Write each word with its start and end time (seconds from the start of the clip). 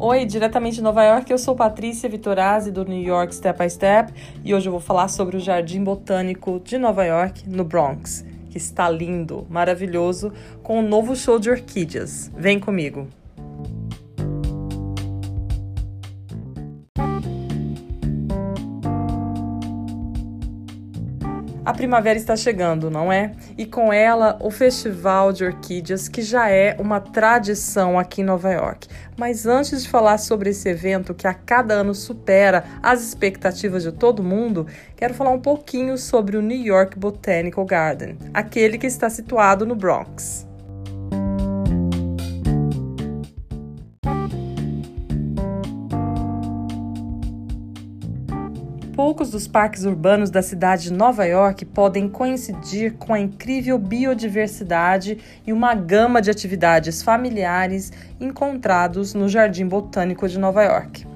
Oi, 0.00 0.24
diretamente 0.24 0.76
de 0.76 0.82
Nova 0.82 1.02
York, 1.02 1.28
eu 1.28 1.36
sou 1.36 1.56
Patrícia 1.56 2.08
Vitorazzi 2.08 2.70
do 2.70 2.84
New 2.84 3.02
York 3.02 3.34
Step 3.34 3.58
by 3.58 3.68
Step 3.68 4.12
e 4.44 4.54
hoje 4.54 4.68
eu 4.68 4.70
vou 4.70 4.80
falar 4.80 5.08
sobre 5.08 5.36
o 5.36 5.40
Jardim 5.40 5.82
Botânico 5.82 6.60
de 6.60 6.78
Nova 6.78 7.04
York, 7.04 7.48
no 7.48 7.64
Bronx, 7.64 8.24
que 8.48 8.58
está 8.58 8.88
lindo, 8.88 9.44
maravilhoso, 9.50 10.32
com 10.62 10.78
um 10.78 10.88
novo 10.88 11.16
show 11.16 11.36
de 11.36 11.50
orquídeas. 11.50 12.30
Vem 12.36 12.60
comigo! 12.60 13.08
A 21.68 21.74
primavera 21.74 22.18
está 22.18 22.34
chegando, 22.34 22.90
não 22.90 23.12
é? 23.12 23.32
E 23.58 23.66
com 23.66 23.92
ela 23.92 24.38
o 24.40 24.50
Festival 24.50 25.34
de 25.34 25.44
Orquídeas, 25.44 26.08
que 26.08 26.22
já 26.22 26.48
é 26.48 26.74
uma 26.78 26.98
tradição 26.98 27.98
aqui 27.98 28.22
em 28.22 28.24
Nova 28.24 28.50
York. 28.50 28.88
Mas 29.18 29.44
antes 29.44 29.82
de 29.82 29.88
falar 29.90 30.16
sobre 30.16 30.48
esse 30.48 30.66
evento 30.66 31.12
que 31.12 31.26
a 31.26 31.34
cada 31.34 31.74
ano 31.74 31.94
supera 31.94 32.64
as 32.82 33.02
expectativas 33.02 33.82
de 33.82 33.92
todo 33.92 34.22
mundo, 34.22 34.66
quero 34.96 35.12
falar 35.12 35.28
um 35.28 35.40
pouquinho 35.40 35.98
sobre 35.98 36.38
o 36.38 36.40
New 36.40 36.56
York 36.56 36.98
Botanical 36.98 37.66
Garden, 37.66 38.16
aquele 38.32 38.78
que 38.78 38.86
está 38.86 39.10
situado 39.10 39.66
no 39.66 39.76
Bronx. 39.76 40.47
Poucos 48.98 49.30
dos 49.30 49.46
parques 49.46 49.84
urbanos 49.84 50.28
da 50.28 50.42
cidade 50.42 50.82
de 50.82 50.92
Nova 50.92 51.24
York 51.24 51.64
podem 51.66 52.08
coincidir 52.08 52.94
com 52.94 53.14
a 53.14 53.20
incrível 53.20 53.78
biodiversidade 53.78 55.18
e 55.46 55.52
uma 55.52 55.72
gama 55.72 56.20
de 56.20 56.32
atividades 56.32 57.00
familiares 57.00 57.92
encontrados 58.20 59.14
no 59.14 59.28
Jardim 59.28 59.68
Botânico 59.68 60.28
de 60.28 60.36
Nova 60.36 60.64
York. 60.64 61.06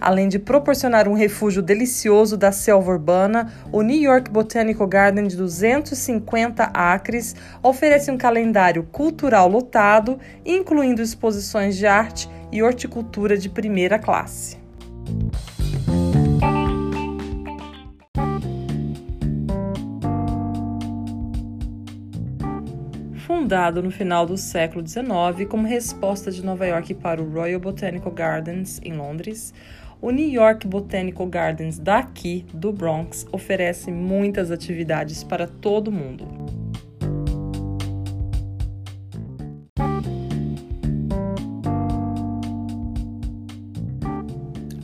Além 0.00 0.30
de 0.30 0.38
proporcionar 0.38 1.06
um 1.06 1.12
refúgio 1.12 1.60
delicioso 1.60 2.38
da 2.38 2.50
selva 2.52 2.92
urbana, 2.92 3.52
o 3.70 3.82
New 3.82 4.00
York 4.00 4.30
Botanical 4.30 4.86
Garden 4.86 5.26
de 5.26 5.36
250 5.36 6.62
acres 6.72 7.36
oferece 7.62 8.10
um 8.10 8.16
calendário 8.16 8.82
cultural 8.84 9.46
lotado, 9.46 10.18
incluindo 10.42 11.02
exposições 11.02 11.76
de 11.76 11.86
arte 11.86 12.30
e 12.50 12.62
horticultura 12.62 13.36
de 13.36 13.50
primeira 13.50 13.98
classe. 13.98 14.56
Fundado 23.26 23.82
no 23.82 23.90
final 23.90 24.24
do 24.24 24.36
século 24.36 24.86
XIX 24.86 25.48
como 25.50 25.66
resposta 25.66 26.30
de 26.30 26.44
Nova 26.44 26.64
York 26.64 26.94
para 26.94 27.20
o 27.20 27.28
Royal 27.28 27.58
Botanical 27.58 28.12
Gardens 28.12 28.80
em 28.84 28.92
Londres, 28.92 29.52
o 30.00 30.12
New 30.12 30.28
York 30.28 30.64
Botanical 30.64 31.26
Gardens 31.26 31.76
daqui 31.76 32.46
do 32.54 32.72
Bronx 32.72 33.26
oferece 33.32 33.90
muitas 33.90 34.52
atividades 34.52 35.24
para 35.24 35.48
todo 35.48 35.90
mundo. 35.90 36.28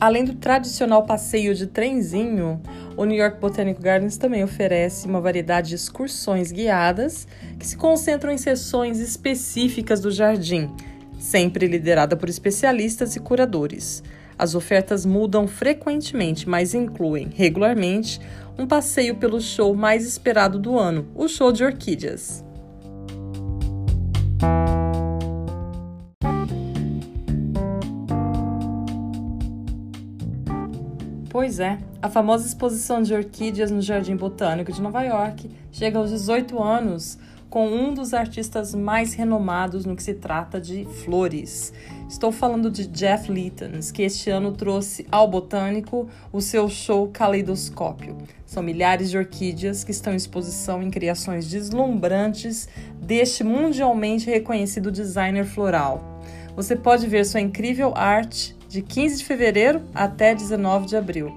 Além 0.01 0.25
do 0.25 0.33
tradicional 0.33 1.05
passeio 1.05 1.55
de 1.55 1.65
trenzinho, 1.65 2.61
o 2.95 3.05
New 3.05 3.17
York 3.17 3.39
Botanic 3.39 3.81
Gardens 3.81 4.17
também 4.17 4.43
oferece 4.43 5.07
uma 5.07 5.19
variedade 5.19 5.69
de 5.69 5.75
excursões 5.75 6.51
guiadas 6.51 7.27
que 7.59 7.65
se 7.65 7.75
concentram 7.75 8.31
em 8.31 8.37
sessões 8.37 8.99
específicas 8.99 9.99
do 9.99 10.11
jardim, 10.11 10.69
sempre 11.17 11.67
liderada 11.67 12.15
por 12.15 12.29
especialistas 12.29 13.15
e 13.15 13.19
curadores. 13.19 14.03
As 14.37 14.55
ofertas 14.55 15.05
mudam 15.05 15.47
frequentemente, 15.47 16.47
mas 16.47 16.73
incluem 16.73 17.29
regularmente 17.33 18.19
um 18.57 18.67
passeio 18.67 19.15
pelo 19.15 19.41
show 19.41 19.75
mais 19.75 20.05
esperado 20.05 20.59
do 20.59 20.77
ano, 20.77 21.07
o 21.15 21.27
show 21.27 21.51
de 21.51 21.63
orquídeas. 21.63 22.43
Pois 31.33 31.59
é, 31.59 31.79
a 31.99 32.11
famosa 32.11 32.45
exposição 32.45 33.01
de 33.01 33.11
orquídeas 33.11 33.71
no 33.71 33.81
Jardim 33.81 34.15
Botânico 34.15 34.71
de 34.71 34.79
Nova 34.79 35.01
York 35.01 35.49
chega 35.71 35.97
aos 35.97 36.11
18 36.11 36.61
anos 36.61 37.17
com 37.49 37.67
um 37.67 37.91
dos 37.91 38.13
artistas 38.13 38.75
mais 38.75 39.15
renomados 39.15 39.83
no 39.83 39.95
que 39.95 40.03
se 40.03 40.13
trata 40.13 40.61
de 40.61 40.85
flores. 41.03 41.73
Estou 42.07 42.31
falando 42.31 42.69
de 42.69 42.85
Jeff 42.85 43.31
Littens, 43.31 43.91
que 43.91 44.03
este 44.03 44.29
ano 44.29 44.51
trouxe 44.51 45.07
ao 45.11 45.27
Botânico 45.27 46.07
o 46.31 46.39
seu 46.39 46.69
show 46.69 47.09
Caleidoscópio. 47.11 48.15
São 48.45 48.61
milhares 48.61 49.09
de 49.09 49.17
orquídeas 49.17 49.83
que 49.83 49.89
estão 49.89 50.13
em 50.13 50.17
exposição 50.17 50.83
em 50.83 50.91
criações 50.91 51.49
deslumbrantes 51.49 52.69
deste 53.01 53.43
mundialmente 53.43 54.29
reconhecido 54.29 54.91
designer 54.91 55.45
floral. 55.45 56.13
Você 56.55 56.75
pode 56.75 57.07
ver 57.07 57.25
sua 57.25 57.41
incrível 57.41 57.93
arte 57.95 58.55
de 58.69 58.81
15 58.81 59.17
de 59.17 59.25
fevereiro 59.25 59.81
até 59.93 60.35
19 60.35 60.85
de 60.85 60.95
abril. 60.95 61.35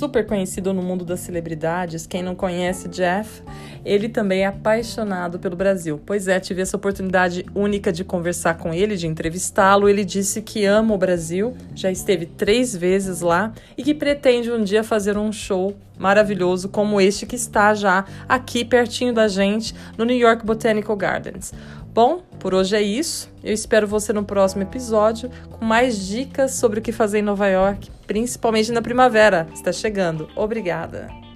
Super 0.00 0.24
conhecido 0.24 0.72
no 0.72 0.80
mundo 0.80 1.04
das 1.04 1.20
celebridades, 1.20 2.06
quem 2.06 2.22
não 2.22 2.34
conhece 2.34 2.88
Jeff 2.88 3.42
ele 3.84 4.08
também 4.08 4.42
é 4.42 4.46
apaixonado 4.46 5.38
pelo 5.38 5.56
Brasil. 5.56 6.00
Pois 6.04 6.28
é, 6.28 6.38
tive 6.38 6.62
essa 6.62 6.76
oportunidade 6.76 7.44
única 7.54 7.92
de 7.92 8.04
conversar 8.04 8.54
com 8.54 8.72
ele, 8.72 8.96
de 8.96 9.06
entrevistá-lo. 9.06 9.88
Ele 9.88 10.04
disse 10.04 10.42
que 10.42 10.64
ama 10.64 10.94
o 10.94 10.98
Brasil, 10.98 11.54
já 11.74 11.90
esteve 11.90 12.26
três 12.26 12.76
vezes 12.76 13.20
lá 13.20 13.52
e 13.76 13.82
que 13.82 13.94
pretende 13.94 14.50
um 14.50 14.62
dia 14.62 14.84
fazer 14.84 15.16
um 15.16 15.32
show 15.32 15.74
maravilhoso 15.98 16.68
como 16.70 16.98
este 16.98 17.26
que 17.26 17.36
está 17.36 17.74
já 17.74 18.06
aqui 18.26 18.64
pertinho 18.64 19.12
da 19.12 19.28
gente 19.28 19.74
no 19.98 20.04
New 20.04 20.16
York 20.16 20.44
Botanical 20.44 20.96
Gardens. 20.96 21.52
Bom, 21.92 22.22
por 22.38 22.54
hoje 22.54 22.76
é 22.76 22.82
isso. 22.82 23.28
Eu 23.42 23.52
espero 23.52 23.86
você 23.86 24.12
no 24.12 24.24
próximo 24.24 24.62
episódio 24.62 25.30
com 25.50 25.64
mais 25.64 26.06
dicas 26.06 26.54
sobre 26.54 26.78
o 26.78 26.82
que 26.82 26.92
fazer 26.92 27.18
em 27.18 27.22
Nova 27.22 27.48
York, 27.48 27.90
principalmente 28.06 28.70
na 28.70 28.80
primavera. 28.80 29.48
Está 29.52 29.72
chegando. 29.72 30.28
Obrigada. 30.36 31.29